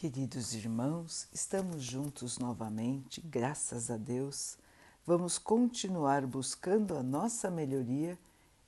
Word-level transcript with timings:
Queridos 0.00 0.54
irmãos, 0.54 1.26
estamos 1.32 1.82
juntos 1.82 2.38
novamente, 2.38 3.20
graças 3.20 3.90
a 3.90 3.96
Deus. 3.96 4.56
Vamos 5.04 5.38
continuar 5.38 6.24
buscando 6.24 6.96
a 6.96 7.02
nossa 7.02 7.50
melhoria, 7.50 8.16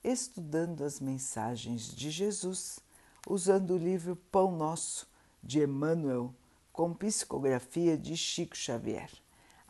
estudando 0.02 0.82
as 0.82 0.98
mensagens 0.98 1.94
de 1.94 2.10
Jesus, 2.10 2.80
usando 3.28 3.74
o 3.74 3.78
livro 3.78 4.16
Pão 4.16 4.50
Nosso, 4.50 5.06
de 5.40 5.62
Emmanuel, 5.62 6.34
com 6.72 6.92
psicografia 6.92 7.96
de 7.96 8.16
Chico 8.16 8.56
Xavier. 8.56 9.12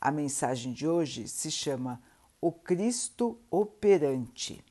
A 0.00 0.10
mensagem 0.10 0.72
de 0.72 0.88
hoje 0.88 1.28
se 1.28 1.50
chama 1.50 2.02
O 2.40 2.50
Cristo 2.50 3.38
Operante. 3.50 4.64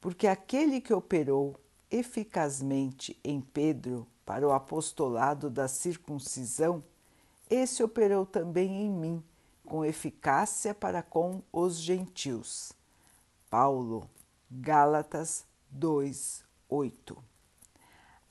Porque 0.00 0.26
aquele 0.26 0.80
que 0.80 0.94
operou 0.94 1.60
eficazmente 1.90 3.14
em 3.22 3.42
Pedro, 3.42 4.06
para 4.32 4.48
o 4.48 4.52
apostolado 4.52 5.50
da 5.50 5.68
circuncisão, 5.68 6.82
esse 7.50 7.82
operou 7.82 8.24
também 8.24 8.86
em 8.86 8.88
mim, 8.88 9.22
com 9.62 9.84
eficácia 9.84 10.74
para 10.74 11.02
com 11.02 11.42
os 11.52 11.76
gentios. 11.76 12.72
Paulo, 13.50 14.08
Gálatas 14.50 15.44
2, 15.68 16.42
8. 16.66 17.14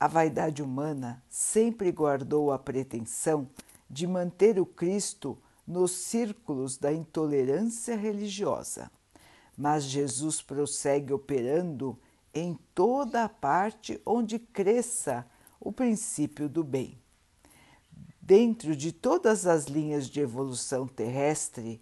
A 0.00 0.08
vaidade 0.08 0.60
humana 0.60 1.22
sempre 1.30 1.92
guardou 1.92 2.50
a 2.50 2.58
pretensão 2.58 3.48
de 3.88 4.04
manter 4.04 4.58
o 4.58 4.66
Cristo 4.66 5.38
nos 5.64 5.92
círculos 5.92 6.76
da 6.76 6.92
intolerância 6.92 7.94
religiosa. 7.94 8.90
Mas 9.56 9.84
Jesus 9.84 10.42
prossegue 10.42 11.12
operando 11.12 11.96
em 12.34 12.58
toda 12.74 13.22
a 13.22 13.28
parte 13.28 14.02
onde 14.04 14.40
cresça 14.40 15.24
o 15.64 15.70
princípio 15.70 16.48
do 16.48 16.64
bem. 16.64 16.98
Dentro 18.20 18.74
de 18.74 18.90
todas 18.90 19.46
as 19.46 19.66
linhas 19.66 20.08
de 20.08 20.20
evolução 20.20 20.88
terrestre, 20.88 21.80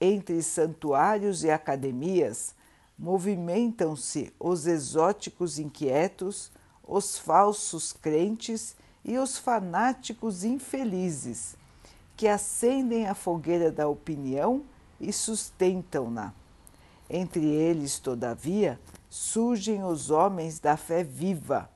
entre 0.00 0.42
santuários 0.42 1.44
e 1.44 1.50
academias, 1.50 2.54
movimentam-se 2.98 4.32
os 4.38 4.66
exóticos 4.66 5.58
inquietos, 5.60 6.50
os 6.82 7.18
falsos 7.18 7.92
crentes 7.92 8.74
e 9.04 9.16
os 9.16 9.38
fanáticos 9.38 10.42
infelizes, 10.42 11.56
que 12.16 12.26
acendem 12.26 13.06
a 13.06 13.14
fogueira 13.14 13.70
da 13.70 13.88
opinião 13.88 14.64
e 15.00 15.12
sustentam-na. 15.12 16.34
Entre 17.08 17.44
eles, 17.44 17.98
todavia, 17.98 18.78
surgem 19.08 19.84
os 19.84 20.10
homens 20.10 20.58
da 20.58 20.76
fé 20.76 21.04
viva 21.04 21.70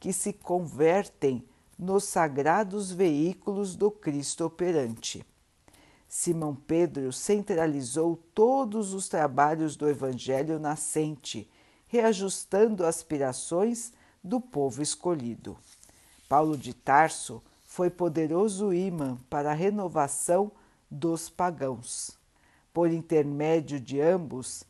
que 0.00 0.12
se 0.12 0.32
convertem 0.32 1.44
nos 1.78 2.04
sagrados 2.04 2.90
veículos 2.90 3.76
do 3.76 3.90
Cristo 3.90 4.46
operante. 4.46 5.24
Simão 6.08 6.54
Pedro 6.54 7.12
centralizou 7.12 8.16
todos 8.34 8.94
os 8.94 9.08
trabalhos 9.08 9.76
do 9.76 9.88
Evangelho 9.88 10.58
nascente, 10.58 11.48
reajustando 11.86 12.84
aspirações 12.84 13.92
do 14.22 14.40
povo 14.40 14.82
escolhido. 14.82 15.56
Paulo 16.28 16.56
de 16.56 16.74
Tarso 16.74 17.42
foi 17.64 17.88
poderoso 17.88 18.72
imã 18.72 19.16
para 19.28 19.52
a 19.52 19.54
renovação 19.54 20.50
dos 20.90 21.28
pagãos. 21.28 22.18
Por 22.72 22.90
intermédio 22.90 23.78
de 23.78 24.00
ambos, 24.00 24.64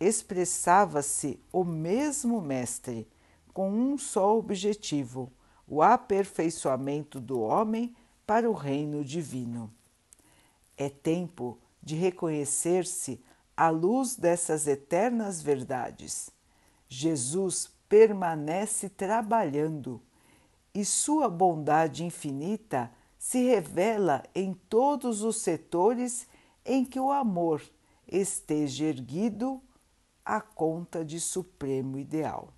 expressava-se 0.00 1.38
o 1.52 1.64
mesmo 1.64 2.40
Mestre, 2.40 3.06
com 3.54 3.70
um 3.70 3.96
só 3.96 4.36
objetivo: 4.36 5.32
o 5.66 5.80
aperfeiçoamento 5.80 7.20
do 7.20 7.40
homem 7.40 7.94
para 8.26 8.50
o 8.50 8.52
reino 8.52 9.04
divino. 9.04 9.72
É 10.76 10.90
tempo 10.90 11.58
de 11.80 11.94
reconhecer-se 11.94 13.22
à 13.56 13.70
luz 13.70 14.16
dessas 14.16 14.66
eternas 14.66 15.40
verdades. 15.40 16.30
Jesus 16.88 17.70
permanece 17.88 18.88
trabalhando 18.88 20.02
e 20.74 20.84
sua 20.84 21.28
bondade 21.28 22.04
infinita 22.04 22.90
se 23.16 23.44
revela 23.44 24.24
em 24.34 24.52
todos 24.68 25.22
os 25.22 25.36
setores 25.36 26.26
em 26.64 26.84
que 26.84 26.98
o 26.98 27.12
amor 27.12 27.62
esteja 28.08 28.86
erguido 28.86 29.62
à 30.24 30.40
conta 30.40 31.04
de 31.04 31.20
supremo 31.20 31.98
ideal 31.98 32.52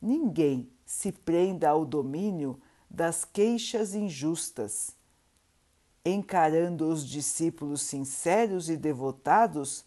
ninguém 0.00 0.70
se 0.84 1.12
prenda 1.12 1.68
ao 1.68 1.84
domínio 1.84 2.60
das 2.88 3.24
queixas 3.24 3.94
injustas, 3.94 4.96
encarando 6.04 6.88
os 6.88 7.06
discípulos 7.06 7.82
sinceros 7.82 8.68
e 8.68 8.76
devotados 8.76 9.84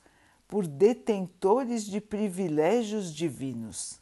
por 0.47 0.67
detentores 0.67 1.83
de 1.85 1.99
privilégios 1.99 3.13
divinos. 3.13 3.99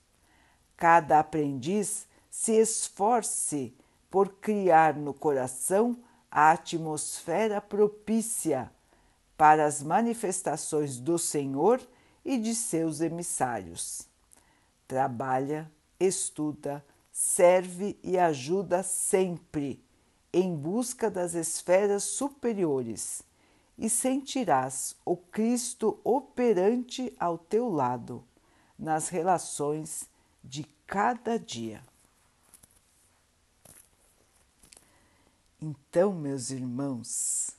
Cada 0.75 1.19
aprendiz 1.19 2.07
se 2.29 2.53
esforce 2.53 3.73
por 4.09 4.33
criar 4.35 4.95
no 4.95 5.13
coração 5.13 5.97
a 6.29 6.51
atmosfera 6.51 7.61
propícia 7.61 8.71
para 9.37 9.65
as 9.65 9.81
manifestações 9.81 10.99
do 10.99 11.17
Senhor 11.17 11.81
e 12.23 12.37
de 12.37 12.53
seus 12.53 13.01
emissários. 13.01 14.07
Trabalha 14.87 15.71
estuda, 16.05 16.85
serve 17.11 17.97
e 18.03 18.17
ajuda 18.17 18.83
sempre 18.83 19.83
em 20.33 20.55
busca 20.55 21.09
das 21.09 21.33
esferas 21.33 22.03
superiores 22.03 23.21
e 23.77 23.89
sentirás 23.89 24.95
o 25.03 25.17
Cristo 25.17 25.99
operante 26.03 27.13
ao 27.19 27.37
teu 27.37 27.69
lado 27.69 28.23
nas 28.77 29.09
relações 29.09 30.09
de 30.43 30.63
cada 30.87 31.37
dia. 31.37 31.83
Então, 35.61 36.13
meus 36.13 36.49
irmãos, 36.49 37.51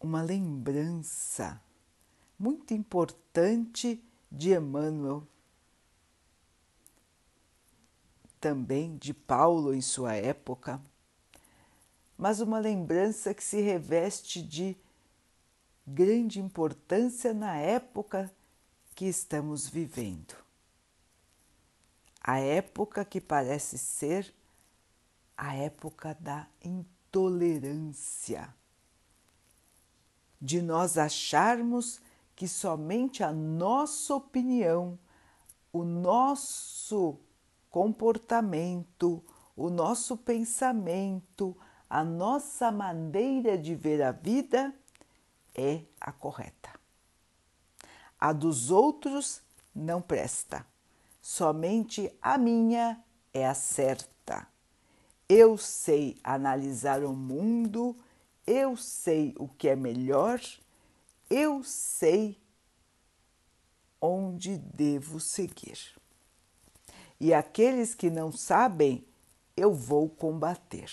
uma 0.00 0.22
lembrança 0.22 1.60
muito 2.38 2.72
importante 2.72 4.02
de 4.30 4.54
Emmanuel 4.54 5.26
também 8.46 8.96
de 8.96 9.12
Paulo 9.12 9.74
em 9.74 9.80
sua 9.80 10.14
época, 10.14 10.80
mas 12.16 12.40
uma 12.40 12.60
lembrança 12.60 13.34
que 13.34 13.42
se 13.42 13.60
reveste 13.60 14.40
de 14.40 14.76
grande 15.84 16.38
importância 16.40 17.34
na 17.34 17.56
época 17.56 18.32
que 18.94 19.04
estamos 19.06 19.68
vivendo. 19.68 20.36
A 22.20 22.38
época 22.38 23.04
que 23.04 23.20
parece 23.20 23.78
ser 23.78 24.32
a 25.36 25.56
época 25.56 26.16
da 26.20 26.46
intolerância, 26.62 28.54
de 30.40 30.62
nós 30.62 30.96
acharmos 30.96 32.00
que 32.36 32.46
somente 32.46 33.24
a 33.24 33.32
nossa 33.32 34.14
opinião, 34.14 34.96
o 35.72 35.82
nosso 35.82 37.18
comportamento, 37.76 39.22
o 39.54 39.68
nosso 39.68 40.16
pensamento, 40.16 41.54
a 41.90 42.02
nossa 42.02 42.72
maneira 42.72 43.58
de 43.58 43.74
ver 43.74 44.00
a 44.00 44.12
vida 44.12 44.74
é 45.54 45.82
a 46.00 46.10
correta. 46.10 46.70
A 48.18 48.32
dos 48.32 48.70
outros 48.70 49.42
não 49.74 50.00
presta, 50.00 50.64
somente 51.20 52.10
a 52.22 52.38
minha 52.38 52.98
é 53.34 53.46
a 53.46 53.52
certa. 53.52 54.48
Eu 55.28 55.58
sei 55.58 56.18
analisar 56.24 57.04
o 57.04 57.12
mundo, 57.12 57.94
eu 58.46 58.74
sei 58.74 59.34
o 59.38 59.46
que 59.48 59.68
é 59.68 59.76
melhor, 59.76 60.40
eu 61.28 61.62
sei 61.62 62.40
onde 64.00 64.56
devo 64.56 65.20
seguir 65.20 65.94
e 67.18 67.32
aqueles 67.32 67.94
que 67.94 68.10
não 68.10 68.30
sabem, 68.30 69.06
eu 69.56 69.72
vou 69.72 70.08
combater. 70.08 70.90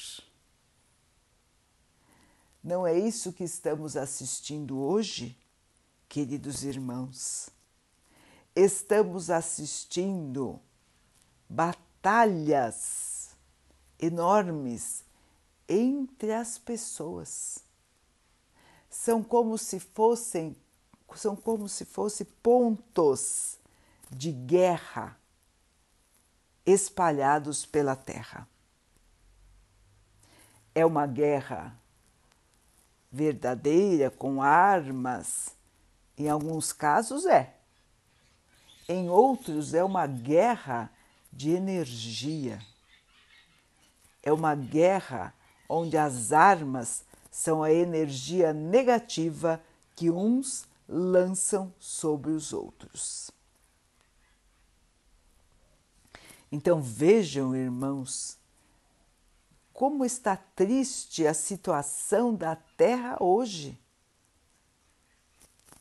Não 2.63 2.87
é 2.87 2.97
isso 2.97 3.33
que 3.33 3.43
estamos 3.43 3.97
assistindo 3.97 4.79
hoje, 4.79 5.37
queridos 6.07 6.63
irmãos? 6.63 7.49
Estamos 8.55 9.29
assistindo 9.29 10.59
batalhas 11.49 13.35
enormes 13.99 15.03
entre 15.67 16.31
as 16.31 16.57
pessoas. 16.57 17.59
São 18.89 19.23
como 19.23 19.57
se 19.57 19.79
fossem 19.79 20.55
são 21.15 21.35
como 21.35 21.69
se 21.69 21.85
fossem 21.85 22.25
pontos 22.41 23.59
de 24.09 24.31
guerra 24.31 25.15
espalhados 26.65 27.65
pela 27.65 27.95
terra. 27.95 28.47
é 30.75 30.85
uma 30.85 31.05
guerra 31.05 31.77
verdadeira, 33.11 34.09
com 34.09 34.41
armas? 34.41 35.55
Em 36.17 36.29
alguns 36.29 36.73
casos 36.73 37.25
é. 37.25 37.53
Em 38.89 39.09
outros, 39.09 39.73
é 39.73 39.83
uma 39.83 40.07
guerra 40.07 40.91
de 41.31 41.51
energia. 41.51 42.59
É 44.21 44.31
uma 44.31 44.55
guerra 44.55 45.33
onde 45.69 45.97
as 45.97 46.31
armas 46.31 47.03
são 47.31 47.63
a 47.63 47.71
energia 47.71 48.53
negativa 48.53 49.61
que 49.95 50.09
uns 50.09 50.65
lançam 50.87 51.73
sobre 51.79 52.31
os 52.31 52.51
outros. 52.51 53.31
Então 56.53 56.79
vejam, 56.79 57.55
irmãos, 57.55 58.37
como 59.73 60.05
está 60.05 60.37
triste 60.37 61.25
a 61.25 61.33
situação 61.33 62.35
da 62.35 62.55
Terra 62.55 63.17
hoje, 63.19 63.75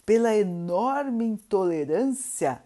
pela 0.06 0.34
enorme 0.34 1.26
intolerância 1.26 2.64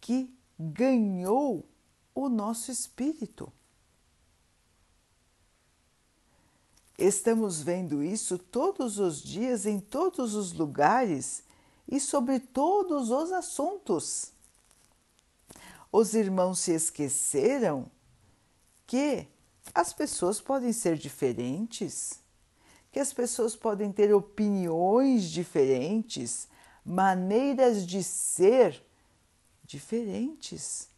que 0.00 0.34
ganhou 0.58 1.62
o 2.14 2.30
nosso 2.30 2.70
espírito. 2.70 3.52
Estamos 6.96 7.60
vendo 7.60 8.02
isso 8.02 8.38
todos 8.38 8.98
os 8.98 9.22
dias, 9.22 9.66
em 9.66 9.78
todos 9.78 10.34
os 10.34 10.54
lugares 10.54 11.44
e 11.86 12.00
sobre 12.00 12.40
todos 12.40 13.10
os 13.10 13.30
assuntos. 13.30 14.31
Os 15.92 16.14
irmãos 16.14 16.60
se 16.60 16.72
esqueceram 16.72 17.86
que 18.86 19.28
as 19.74 19.92
pessoas 19.92 20.40
podem 20.40 20.72
ser 20.72 20.96
diferentes, 20.96 22.18
que 22.90 22.98
as 22.98 23.12
pessoas 23.12 23.54
podem 23.54 23.92
ter 23.92 24.14
opiniões 24.14 25.24
diferentes, 25.24 26.48
maneiras 26.82 27.86
de 27.86 28.02
ser 28.02 28.82
diferentes. 29.64 30.88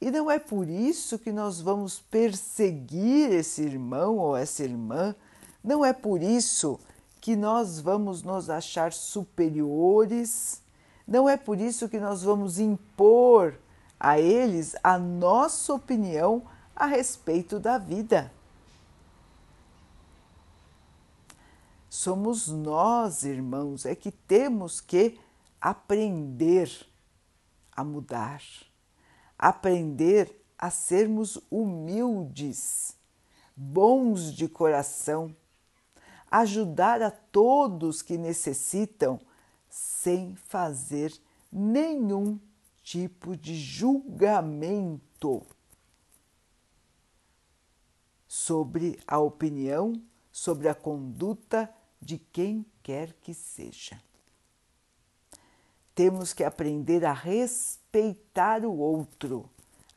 E 0.00 0.10
não 0.10 0.28
é 0.28 0.38
por 0.38 0.68
isso 0.68 1.16
que 1.16 1.30
nós 1.30 1.60
vamos 1.60 2.00
perseguir 2.00 3.30
esse 3.32 3.62
irmão 3.62 4.18
ou 4.18 4.36
essa 4.36 4.64
irmã, 4.64 5.14
não 5.62 5.84
é 5.84 5.92
por 5.92 6.22
isso 6.22 6.80
que 7.20 7.36
nós 7.36 7.78
vamos 7.78 8.22
nos 8.22 8.50
achar 8.50 8.92
superiores 8.92 10.60
não 11.10 11.28
é 11.28 11.36
por 11.36 11.60
isso 11.60 11.88
que 11.88 11.98
nós 11.98 12.22
vamos 12.22 12.60
impor 12.60 13.58
a 13.98 14.20
eles 14.20 14.76
a 14.80 14.96
nossa 14.96 15.74
opinião 15.74 16.46
a 16.74 16.86
respeito 16.86 17.58
da 17.58 17.78
vida. 17.78 18.32
Somos 21.88 22.46
nós, 22.46 23.24
irmãos, 23.24 23.84
é 23.84 23.96
que 23.96 24.12
temos 24.12 24.80
que 24.80 25.18
aprender 25.60 26.70
a 27.72 27.82
mudar, 27.82 28.40
aprender 29.36 30.32
a 30.56 30.70
sermos 30.70 31.40
humildes, 31.50 32.96
bons 33.56 34.32
de 34.32 34.46
coração, 34.46 35.34
ajudar 36.30 37.02
a 37.02 37.10
todos 37.10 38.00
que 38.00 38.16
necessitam 38.16 39.20
sem 39.70 40.34
fazer 40.34 41.16
nenhum 41.50 42.38
tipo 42.82 43.36
de 43.36 43.54
julgamento 43.54 45.46
sobre 48.26 48.98
a 49.06 49.18
opinião, 49.18 50.00
sobre 50.32 50.68
a 50.68 50.74
conduta 50.74 51.72
de 52.00 52.18
quem 52.18 52.66
quer 52.82 53.12
que 53.14 53.32
seja. 53.32 54.02
Temos 55.94 56.32
que 56.32 56.42
aprender 56.42 57.04
a 57.04 57.12
respeitar 57.12 58.64
o 58.64 58.76
outro, 58.76 59.50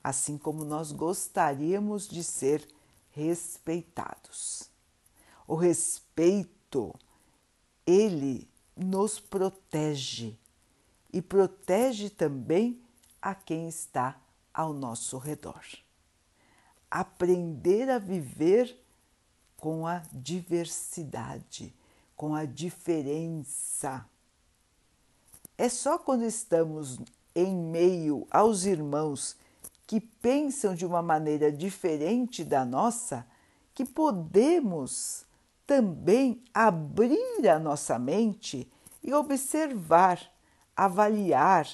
assim 0.04 0.38
como 0.38 0.66
nós 0.66 0.92
gostaríamos 0.92 2.08
de 2.08 2.24
ser 2.24 2.68
respeitados. 3.12 4.70
O 5.48 5.56
respeito, 5.56 6.94
ele 7.86 8.50
nos 8.76 9.20
protege 9.20 10.38
e 11.12 11.22
protege 11.22 12.10
também 12.10 12.82
a 13.22 13.36
quem 13.36 13.68
está 13.68 14.20
ao 14.54 14.74
nosso 14.74 15.18
redor. 15.18 15.64
Aprender 16.90 17.90
a 17.90 17.98
viver 17.98 18.80
com 19.58 19.88
a 19.88 20.02
diversidade, 20.12 21.74
com 22.16 22.36
a 22.36 22.46
diferença. 22.46 24.06
É 25.58 25.70
só 25.70 25.98
quando 25.98 26.26
estamos 26.26 27.00
em 27.36 27.56
meio 27.56 28.28
aos 28.30 28.66
irmãos 28.66 29.36
que 29.88 30.00
pensam 30.00 30.76
de 30.76 30.86
uma 30.86 31.02
maneira 31.02 31.52
diferente 31.52 32.44
da 32.44 32.66
nossa 32.66 33.26
que 33.74 33.86
podemos 33.86 35.26
também 35.66 36.44
abrir 36.54 37.48
a 37.48 37.60
nossa 37.60 37.98
mente 37.98 38.72
e 39.02 39.14
observar, 39.14 40.20
avaliar 40.76 41.68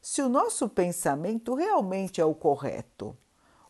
se 0.00 0.22
o 0.22 0.28
nosso 0.28 0.68
pensamento 0.68 1.54
realmente 1.54 2.20
é 2.20 2.24
o 2.24 2.34
correto 2.34 3.16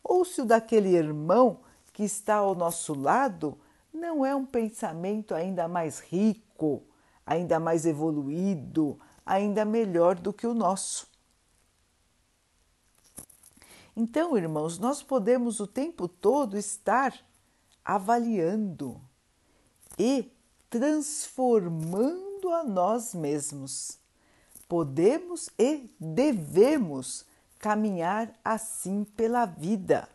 ou 0.02 0.24
se 0.24 0.40
o 0.40 0.46
daquele 0.46 0.90
irmão 0.90 1.60
que 1.92 2.04
está 2.04 2.36
ao 2.36 2.54
nosso 2.54 2.94
lado 2.94 3.58
não 3.92 4.24
é 4.24 4.34
um 4.34 4.46
pensamento 4.46 5.34
ainda 5.34 5.66
mais 5.66 5.98
rico, 5.98 6.82
ainda 7.26 7.58
mais 7.58 7.84
evoluído, 7.84 8.98
ainda 9.24 9.64
melhor 9.64 10.14
do 10.14 10.32
que 10.32 10.46
o 10.46 10.54
nosso. 10.54 11.08
Então, 13.96 14.36
irmãos, 14.38 14.78
nós 14.78 15.02
podemos 15.02 15.58
o 15.58 15.66
tempo 15.66 16.06
todo 16.06 16.56
estar 16.56 17.12
avaliando, 17.84 19.00
e 19.98 20.30
transformando 20.70 22.50
a 22.50 22.62
nós 22.62 23.14
mesmos. 23.14 23.98
Podemos 24.68 25.48
e 25.58 25.90
devemos 25.98 27.24
caminhar 27.58 28.32
assim 28.44 29.04
pela 29.04 29.44
vida 29.46 30.08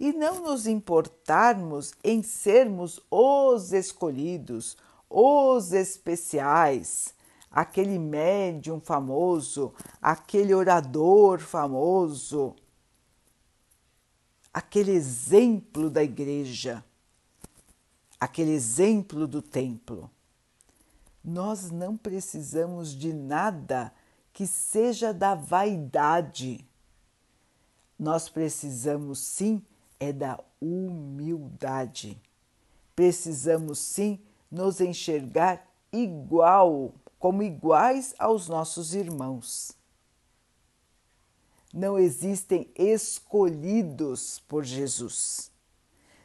e 0.00 0.14
não 0.14 0.40
nos 0.40 0.66
importarmos 0.66 1.92
em 2.02 2.22
sermos 2.22 2.98
os 3.10 3.74
escolhidos, 3.74 4.74
os 5.10 5.72
especiais, 5.72 7.12
aquele 7.50 7.98
médium 7.98 8.80
famoso, 8.80 9.74
aquele 10.00 10.54
orador 10.54 11.38
famoso, 11.38 12.56
aquele 14.54 14.92
exemplo 14.92 15.90
da 15.90 16.02
igreja 16.02 16.82
aquele 18.20 18.52
exemplo 18.52 19.26
do 19.26 19.40
templo. 19.40 20.10
Nós 21.24 21.70
não 21.70 21.96
precisamos 21.96 22.94
de 22.94 23.12
nada 23.12 23.92
que 24.32 24.46
seja 24.46 25.12
da 25.12 25.34
vaidade. 25.34 26.66
Nós 27.98 28.28
precisamos 28.28 29.18
sim 29.18 29.64
é 29.98 30.12
da 30.12 30.38
humildade. 30.60 32.20
Precisamos 32.96 33.78
sim 33.78 34.18
nos 34.50 34.80
enxergar 34.80 35.66
igual, 35.92 36.94
como 37.18 37.42
iguais 37.42 38.14
aos 38.18 38.48
nossos 38.48 38.94
irmãos. 38.94 39.72
Não 41.72 41.98
existem 41.98 42.68
escolhidos 42.74 44.40
por 44.48 44.64
Jesus. 44.64 45.52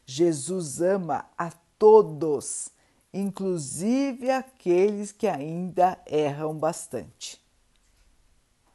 Jesus 0.05 0.81
ama 0.81 1.25
a 1.37 1.51
todos, 1.77 2.69
inclusive 3.13 4.29
aqueles 4.29 5.11
que 5.11 5.27
ainda 5.27 5.99
erram 6.05 6.57
bastante. 6.57 7.41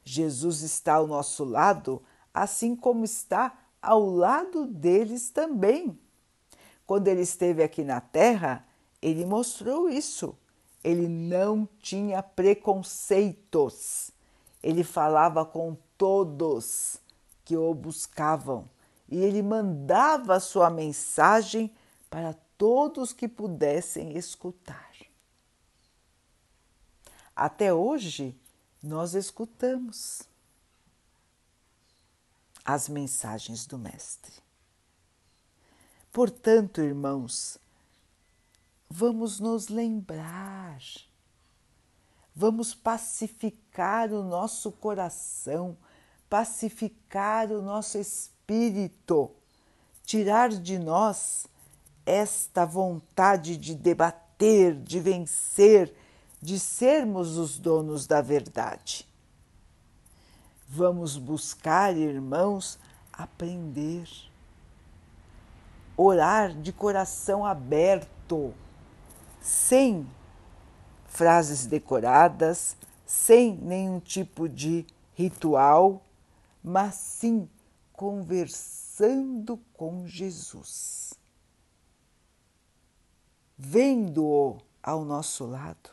Jesus 0.05 0.63
está 0.63 0.95
ao 0.95 1.07
nosso 1.07 1.45
lado, 1.45 2.03
assim 2.33 2.75
como 2.75 3.05
está 3.05 3.59
ao 3.81 4.05
lado 4.05 4.67
deles 4.67 5.31
também. 5.31 5.99
Quando 6.87 7.09
ele 7.09 7.23
esteve 7.23 7.63
aqui 7.63 7.85
na 7.85 8.01
Terra, 8.01 8.67
ele 9.01 9.25
mostrou 9.25 9.89
isso. 9.89 10.37
Ele 10.83 11.07
não 11.07 11.69
tinha 11.81 12.23
preconceitos. 12.23 14.11
Ele 14.63 14.83
falava 14.83 15.45
com 15.45 15.77
todos 15.97 16.99
que 17.45 17.57
o 17.57 17.75
buscavam 17.75 18.69
e 19.11 19.19
ele 19.19 19.43
mandava 19.43 20.39
sua 20.39 20.71
mensagem 20.71 21.71
para 22.09 22.35
todos 22.61 23.15
que 23.15 23.27
pudessem 23.27 24.19
escutar. 24.19 24.93
Até 27.35 27.73
hoje, 27.73 28.39
nós 28.83 29.15
escutamos 29.15 30.25
as 32.63 32.87
mensagens 32.87 33.65
do 33.65 33.79
Mestre. 33.79 34.35
Portanto, 36.13 36.83
irmãos, 36.83 37.57
vamos 38.91 39.41
nos 39.41 39.69
lembrar, 39.69 40.83
vamos 42.37 42.75
pacificar 42.75 44.13
o 44.13 44.23
nosso 44.23 44.71
coração, 44.71 45.79
pacificar 46.29 47.51
o 47.53 47.63
nosso 47.63 47.97
espírito, 47.97 49.35
tirar 50.05 50.51
de 50.51 50.79
nós 50.79 51.49
esta 52.05 52.65
vontade 52.65 53.57
de 53.57 53.75
debater, 53.75 54.75
de 54.75 55.01
vencer, 55.01 55.95
de 56.41 56.59
sermos 56.59 57.37
os 57.37 57.59
donos 57.59 58.07
da 58.07 58.21
verdade. 58.21 59.07
Vamos 60.69 61.17
buscar, 61.17 61.97
irmãos, 61.97 62.79
aprender, 63.13 64.09
orar 65.97 66.55
de 66.55 66.73
coração 66.73 67.45
aberto, 67.45 68.55
sem 69.41 70.07
frases 71.07 71.67
decoradas, 71.67 72.77
sem 73.05 73.57
nenhum 73.57 73.99
tipo 73.99 74.49
de 74.49 74.87
ritual, 75.15 76.03
mas 76.63 76.95
sim 76.95 77.49
conversando 77.93 79.59
com 79.75 80.07
Jesus, 80.07 81.13
vendo-o 83.63 84.57
ao 84.83 85.05
nosso 85.05 85.45
lado, 85.45 85.91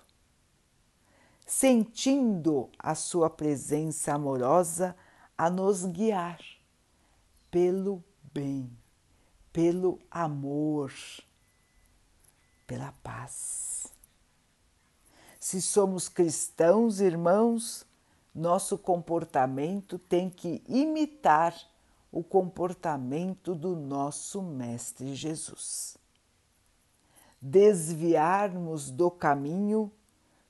sentindo 1.46 2.70
a 2.80 2.96
sua 2.96 3.30
presença 3.30 4.14
amorosa 4.14 4.96
a 5.38 5.50
nos 5.50 5.84
guiar 5.84 6.40
pelo 7.52 8.02
bem, 8.34 8.72
pelo 9.52 10.00
amor, 10.10 10.94
pela 12.66 12.94
paz. 13.04 13.88
Se 15.38 15.62
somos 15.62 16.08
cristãos, 16.08 17.02
irmãos, 17.02 17.86
nosso 18.34 18.78
comportamento 18.78 20.00
tem 20.00 20.30
que 20.30 20.64
imitar 20.70 21.54
o 22.14 22.24
comportamento 22.24 23.54
do 23.54 23.76
nosso 23.76 24.42
Mestre 24.42 25.14
Jesus. 25.14 25.98
Desviarmos 27.50 28.92
do 28.92 29.10
caminho 29.10 29.90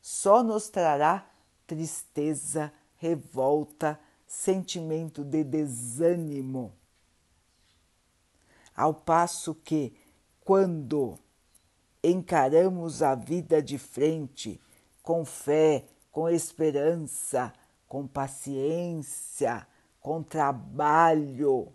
só 0.01 0.42
nos 0.42 0.68
trará 0.68 1.30
tristeza, 1.68 2.74
revolta, 2.96 4.00
sentimento 4.25 5.24
de 5.24 5.44
desânimo. 5.44 6.74
Ao 8.75 8.96
passo 8.96 9.54
que, 9.54 9.96
quando 10.44 11.20
encaramos 12.04 13.04
a 13.04 13.13
vida 13.13 13.62
de 13.62 13.77
frente, 13.77 14.60
com 15.04 15.24
fé, 15.24 15.86
com 16.12 16.27
esperança, 16.27 17.54
com 17.88 18.08
paciência, 18.08 19.68
com 20.00 20.24
trabalho, 20.24 21.72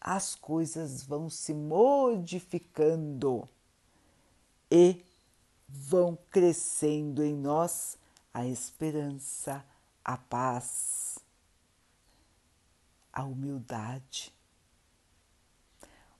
as 0.00 0.34
coisas 0.34 1.02
vão 1.02 1.28
se 1.28 1.52
modificando 1.52 3.46
e 4.70 5.04
vão 5.68 6.18
crescendo 6.30 7.22
em 7.22 7.34
nós 7.34 7.98
a 8.32 8.46
esperança, 8.46 9.64
a 10.04 10.16
paz, 10.16 11.18
a 13.12 13.24
humildade, 13.24 14.32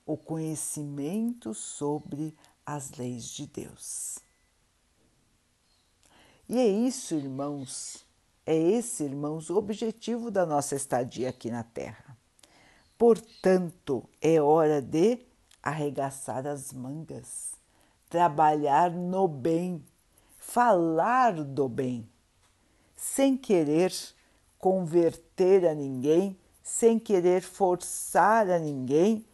o 0.04 0.16
conhecimento 0.16 1.52
sobre 1.52 2.34
as 2.64 2.92
leis 2.92 3.24
de 3.28 3.46
Deus. 3.46 4.18
E 6.48 6.58
é 6.58 6.66
isso, 6.66 7.14
irmãos, 7.14 8.06
é 8.44 8.56
esse, 8.56 9.02
irmãos, 9.02 9.50
o 9.50 9.56
objetivo 9.56 10.30
da 10.30 10.46
nossa 10.46 10.76
estadia 10.76 11.28
aqui 11.28 11.50
na 11.50 11.64
Terra. 11.64 12.16
Portanto, 12.96 14.08
é 14.20 14.40
hora 14.40 14.80
de 14.80 15.26
arregaçar 15.60 16.46
as 16.46 16.72
mangas 16.72 17.55
trabalhar 18.08 18.90
no 18.90 19.26
bem, 19.26 19.84
falar 20.38 21.44
do 21.44 21.68
bem, 21.68 22.08
sem 22.94 23.36
querer 23.36 23.92
converter 24.58 25.66
a 25.66 25.74
ninguém, 25.74 26.38
sem 26.62 26.98
querer 26.98 27.42
forçar 27.42 28.50
a 28.50 28.58
ninguém, 28.58 29.24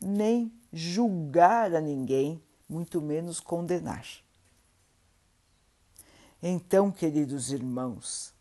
nem 0.00 0.52
julgar 0.72 1.74
a 1.74 1.80
ninguém, 1.80 2.42
muito 2.68 3.00
menos 3.00 3.40
condenar. 3.40 4.06
Então, 6.42 6.90
queridos 6.90 7.52
irmãos, 7.52 8.34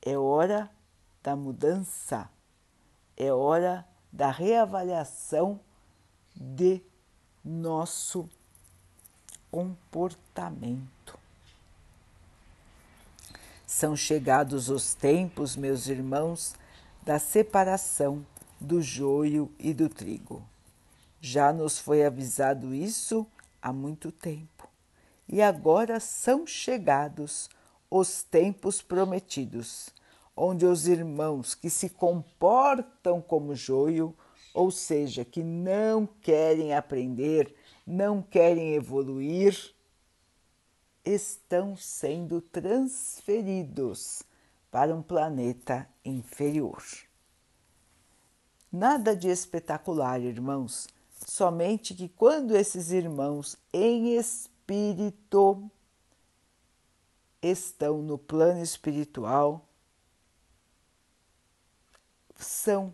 é 0.00 0.16
hora 0.16 0.70
da 1.22 1.34
mudança, 1.34 2.30
é 3.16 3.32
hora 3.32 3.86
da 4.12 4.30
reavaliação 4.30 5.58
de 6.34 6.80
nosso 7.44 8.28
comportamento. 9.50 11.18
São 13.66 13.96
chegados 13.96 14.68
os 14.68 14.94
tempos, 14.94 15.56
meus 15.56 15.88
irmãos, 15.88 16.54
da 17.02 17.18
separação 17.18 18.24
do 18.60 18.80
joio 18.80 19.50
e 19.58 19.74
do 19.74 19.88
trigo. 19.88 20.42
Já 21.20 21.52
nos 21.52 21.78
foi 21.78 22.04
avisado 22.04 22.72
isso 22.74 23.26
há 23.60 23.72
muito 23.72 24.12
tempo. 24.12 24.68
E 25.28 25.42
agora 25.42 25.98
são 25.98 26.46
chegados 26.46 27.50
os 27.90 28.22
tempos 28.22 28.80
prometidos, 28.80 29.88
onde 30.36 30.64
os 30.64 30.86
irmãos 30.86 31.54
que 31.54 31.68
se 31.68 31.88
comportam 31.88 33.20
como 33.20 33.54
joio, 33.54 34.14
ou 34.54 34.70
seja, 34.70 35.24
que 35.24 35.42
não 35.42 36.06
querem 36.06 36.74
aprender, 36.74 37.55
não 37.86 38.20
querem 38.20 38.74
evoluir, 38.74 39.74
estão 41.04 41.76
sendo 41.76 42.40
transferidos 42.40 44.24
para 44.70 44.94
um 44.94 45.00
planeta 45.00 45.88
inferior. 46.04 46.82
Nada 48.72 49.14
de 49.14 49.28
espetacular, 49.28 50.20
irmãos, 50.20 50.88
somente 51.24 51.94
que 51.94 52.08
quando 52.08 52.56
esses 52.56 52.90
irmãos 52.90 53.56
em 53.72 54.16
espírito 54.16 55.70
estão 57.40 58.02
no 58.02 58.18
plano 58.18 58.60
espiritual, 58.60 59.64
são 62.34 62.92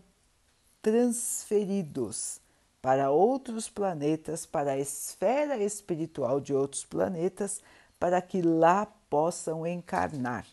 transferidos 0.81 2.39
para 2.83 3.11
outros 3.11 3.69
planetas, 3.69 4.45
para 4.45 4.73
a 4.73 4.77
esfera 4.77 5.55
espiritual 5.55 6.41
de 6.41 6.53
outros 6.53 6.83
planetas, 6.83 7.61
para 7.97 8.21
que 8.21 8.41
lá 8.41 8.85
possam 9.09 9.65
encarnar. 9.65 10.45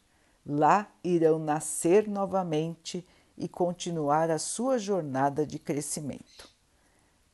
Lá 0.47 0.89
irão 1.03 1.41
nascer 1.41 2.09
novamente 2.09 3.05
e 3.37 3.49
continuar 3.49 4.31
a 4.31 4.39
sua 4.39 4.79
jornada 4.79 5.45
de 5.45 5.59
crescimento. 5.59 6.49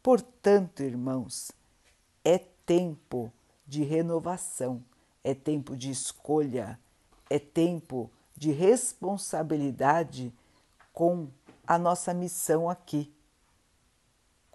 Portanto, 0.03 0.83
irmãos, 0.83 1.53
é 2.25 2.39
tempo 2.65 3.31
de 3.67 3.85
renovação, 3.85 4.83
é 5.23 5.35
tempo 5.35 5.77
de 5.77 5.91
escolha, 5.91 6.81
é 7.29 7.39
tempo 7.39 8.11
de 8.35 8.51
responsabilidade 8.51 10.33
com 10.91 11.29
a 11.67 11.77
nossa 11.77 12.15
missão 12.15 12.71
aqui 12.71 13.13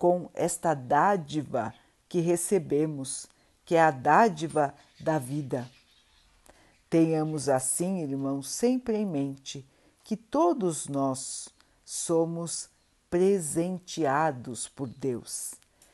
com 0.01 0.31
esta 0.33 0.73
dádiva 0.73 1.71
que 2.09 2.21
recebemos, 2.21 3.27
que 3.63 3.75
é 3.75 3.81
a 3.83 3.91
dádiva 3.91 4.73
da 4.99 5.19
vida. 5.19 5.69
Tenhamos 6.89 7.47
assim, 7.47 8.01
irmãos, 8.01 8.49
sempre 8.49 8.97
em 8.97 9.05
mente 9.05 9.63
que 10.03 10.17
todos 10.17 10.87
nós 10.87 11.49
somos 11.85 12.67
presenteados 13.11 14.67
por 14.67 14.87
Deus. 14.87 15.53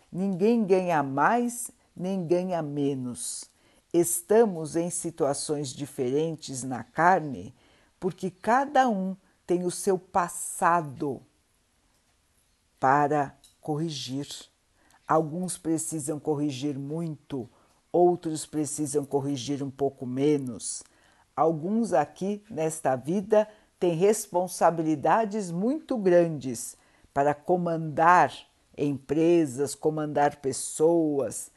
Ninguém 0.09 0.63
ganha 0.63 1.03
mais 1.03 1.69
nem 1.93 2.25
ganha 2.25 2.61
menos. 2.61 3.43
Estamos 3.91 4.77
em 4.77 4.89
situações 4.89 5.73
diferentes 5.73 6.63
na 6.63 6.81
carne 6.81 7.53
porque 7.99 8.31
cada 8.31 8.87
um 8.87 9.17
tem 9.45 9.65
o 9.65 9.71
seu 9.71 9.99
passado 9.99 11.21
para 12.79 13.36
corrigir. 13.67 14.25
Alguns 15.05 15.57
precisam 15.57 16.17
corrigir 16.21 16.79
muito, 16.79 17.49
outros 17.91 18.45
precisam 18.45 19.03
corrigir 19.03 19.61
um 19.61 19.69
pouco 19.69 20.05
menos. 20.05 20.83
Alguns 21.35 21.91
aqui 21.91 22.41
nesta 22.49 22.95
vida 22.95 23.45
têm 23.77 23.93
responsabilidades 23.93 25.51
muito 25.51 25.97
grandes 25.97 26.77
para 27.13 27.33
comandar 27.33 28.33
empresas, 28.77 29.75
comandar 29.75 30.37
pessoas, 30.37 31.51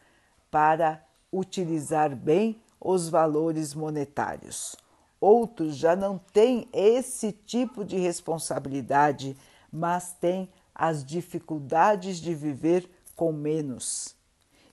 para 0.51 1.01
utilizar 1.33 2.17
bem 2.17 2.61
os 2.81 3.09
valores 3.09 3.73
monetários. 3.73 4.75
Outros 5.21 5.77
já 5.77 5.95
não 5.95 6.19
têm 6.19 6.69
esse 6.73 7.31
tipo 7.31 7.85
de 7.85 7.97
responsabilidade, 7.99 9.37
mas 9.73 10.13
têm 10.15 10.49
as 10.81 11.05
dificuldades 11.05 12.17
de 12.17 12.35
viver 12.35 12.91
com 13.15 13.33
menos 13.33 14.17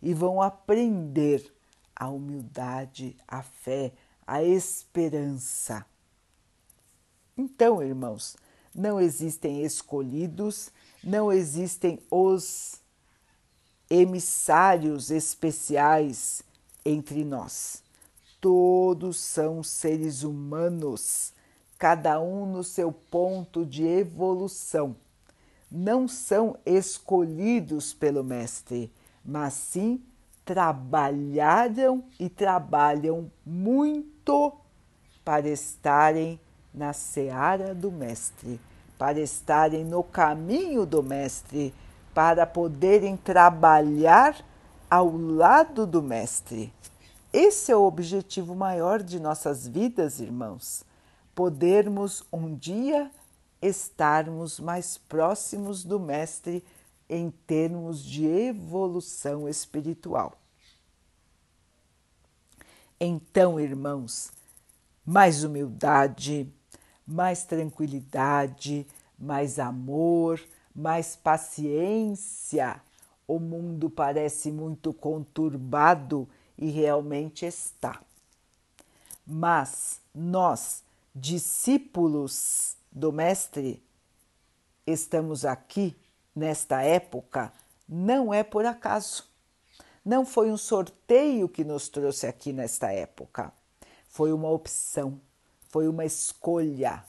e 0.01 0.13
vão 0.13 0.41
aprender 0.41 1.53
a 1.93 2.07
humildade, 2.07 3.17
a 3.27 3.43
fé, 3.43 3.91
a 4.25 4.41
esperança. 4.41 5.85
Então, 7.37 7.83
irmãos, 7.83 8.37
não 8.73 9.01
existem 9.01 9.65
escolhidos, 9.65 10.71
não 11.03 11.29
existem 11.29 11.99
os 12.09 12.79
emissários 13.89 15.11
especiais 15.11 16.41
entre 16.85 17.25
nós. 17.25 17.83
Todos 18.39 19.19
são 19.19 19.61
seres 19.61 20.23
humanos, 20.23 21.33
cada 21.77 22.17
um 22.21 22.45
no 22.45 22.63
seu 22.63 22.93
ponto 22.93 23.65
de 23.65 23.85
evolução. 23.85 24.95
Não 25.69 26.07
são 26.07 26.57
escolhidos 26.65 27.93
pelo 27.93 28.23
Mestre, 28.23 28.91
mas 29.23 29.53
sim 29.53 30.01
trabalharam 30.45 32.03
e 32.17 32.29
trabalham 32.29 33.29
muito 33.45 34.53
para 35.25 35.49
estarem 35.49 36.39
na 36.73 36.93
seara 36.93 37.75
do 37.75 37.91
Mestre, 37.91 38.61
para 38.97 39.19
estarem 39.19 39.83
no 39.83 40.01
caminho 40.03 40.85
do 40.85 41.03
Mestre, 41.03 41.73
para 42.13 42.45
poderem 42.45 43.17
trabalhar 43.17 44.37
ao 44.89 45.17
lado 45.17 45.85
do 45.85 46.01
Mestre. 46.01 46.73
Esse 47.33 47.73
é 47.73 47.75
o 47.75 47.83
objetivo 47.83 48.55
maior 48.55 49.03
de 49.03 49.19
nossas 49.19 49.67
vidas, 49.67 50.21
irmãos. 50.21 50.85
Podermos 51.35 52.23
um 52.31 52.55
dia 52.55 53.11
estarmos 53.61 54.59
mais 54.59 54.97
próximos 54.97 55.83
do 55.83 55.99
Mestre 55.99 56.63
em 57.09 57.29
termos 57.45 58.03
de 58.03 58.25
evolução 58.25 59.47
espiritual. 59.47 60.37
Então, 62.99 63.59
irmãos, 63.59 64.31
mais 65.05 65.43
humildade, 65.43 66.51
mais 67.05 67.43
tranquilidade, 67.43 68.85
mais 69.17 69.59
amor, 69.59 70.41
mais 70.75 71.15
paciência. 71.15 72.81
O 73.27 73.39
mundo 73.39 73.89
parece 73.89 74.51
muito 74.51 74.93
conturbado 74.93 76.27
e 76.57 76.69
realmente 76.69 77.45
está. 77.45 78.01
Mas 79.25 80.01
nós, 80.13 80.83
discípulos 81.13 82.76
do 82.97 83.11
Mestre, 83.11 83.83
estamos 84.85 85.45
aqui 85.45 85.95
nesta 86.35 86.81
época 86.81 87.53
não 87.87 88.33
é 88.33 88.43
por 88.43 88.65
acaso. 88.65 89.25
Não 90.03 90.25
foi 90.25 90.51
um 90.51 90.57
sorteio 90.57 91.47
que 91.47 91.63
nos 91.63 91.87
trouxe 91.87 92.27
aqui 92.27 92.51
nesta 92.51 92.91
época. 92.91 93.53
Foi 94.09 94.31
uma 94.33 94.49
opção, 94.49 95.19
foi 95.69 95.87
uma 95.87 96.05
escolha. 96.05 97.03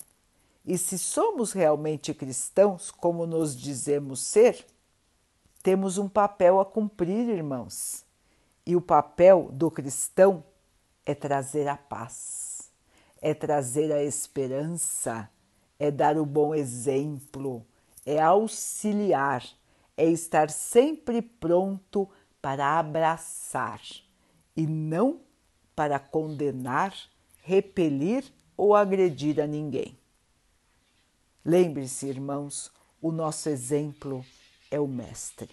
E 0.65 0.77
se 0.77 0.99
somos 0.99 1.53
realmente 1.53 2.13
cristãos, 2.13 2.91
como 2.91 3.27
nos 3.27 3.57
dizemos 3.57 4.21
ser, 4.21 4.67
temos 5.63 5.99
um 5.99 6.09
papel 6.09 6.61
a 6.61 6.67
cumprir, 6.67 7.29
irmãos. 7.29 8.05
E 8.67 8.77
o 8.77 8.81
papel 8.81 9.49
do 9.53 9.71
cristão 9.71 10.45
é 11.07 11.15
trazer 11.15 11.67
a 11.69 11.77
paz, 11.77 12.71
é 13.21 13.33
trazer 13.33 13.91
a 13.93 14.03
esperança, 14.03 15.31
é 15.79 15.91
dar 15.91 16.19
o 16.19 16.27
bom 16.27 16.55
exemplo, 16.55 17.65
é 18.05 18.21
auxiliar, 18.21 19.45
é 19.97 20.07
estar 20.07 20.51
sempre 20.51 21.23
pronto 21.23 22.09
para 22.41 22.79
abraçar 22.79 23.81
e 24.57 24.67
não 24.67 25.21
para 25.75 25.99
condenar, 25.99 26.95
repelir 27.43 28.25
ou 28.57 28.75
agredir 28.75 29.41
a 29.41 29.47
ninguém. 29.47 29.97
Lembre-se, 31.45 32.07
irmãos, 32.07 32.71
o 33.01 33.13
nosso 33.13 33.49
exemplo 33.49 34.25
é 34.71 34.81
o 34.81 34.89
Mestre. 34.89 35.49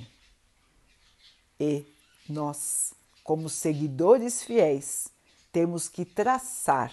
E 1.60 1.86
nós, 2.28 2.94
como 3.24 3.48
seguidores 3.48 4.44
fiéis, 4.44 5.08
temos 5.52 5.88
que 5.88 6.04
traçar 6.04 6.92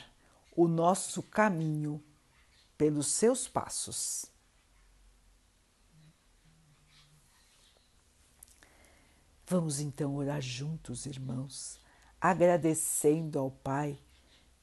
o 0.55 0.69
nosso 0.69 1.23
caminho 1.23 2.03
pelos 2.83 3.07
seus 3.07 3.47
passos. 3.47 4.27
Vamos 9.47 9.79
então 9.79 10.17
orar 10.17 10.43
juntos, 10.43 11.07
irmãos, 11.07 11.79
agradecendo 12.21 13.39
ao 13.39 13.53
Pai 13.53 13.97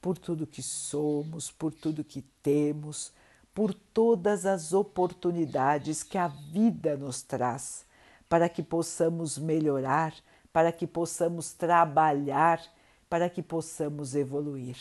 por 0.02 0.18
tudo 0.18 0.46
que 0.46 0.62
somos, 0.62 1.50
por 1.50 1.72
tudo 1.72 2.04
que 2.04 2.20
temos, 2.42 3.10
por 3.54 3.72
todas 3.72 4.44
as 4.44 4.74
oportunidades 4.74 6.02
que 6.02 6.18
a 6.18 6.28
vida 6.28 6.98
nos 6.98 7.22
traz, 7.22 7.86
para 8.28 8.50
que 8.50 8.62
possamos 8.62 9.38
melhorar, 9.38 10.14
para 10.52 10.70
que 10.72 10.86
possamos 10.86 11.54
trabalhar, 11.54 12.62
para 13.08 13.30
que 13.30 13.42
possamos 13.42 14.14
evoluir. 14.14 14.76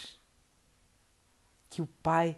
Que 1.69 1.81
o 1.81 1.87
Pai 2.03 2.37